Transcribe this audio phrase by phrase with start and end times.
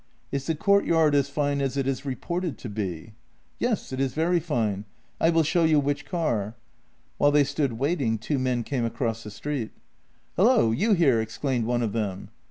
[0.31, 3.13] Is the courtyard as fine as it is reported to be?
[3.59, 4.85] ""Yes; it is very fine.
[5.19, 6.55] I wall show you which car."
[7.19, 9.69] While they stood waiting two men came across the street."
[10.37, 12.29] Hullo, you here!" exclaimed one of them.